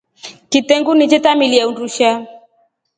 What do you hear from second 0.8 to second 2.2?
ni che tamilia undusha.